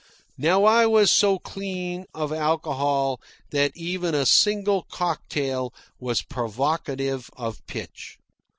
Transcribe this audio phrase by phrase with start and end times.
[0.39, 7.63] Now I was so clean of alcohol that even a single cocktail was provocative of
[7.67, 8.17] pitch.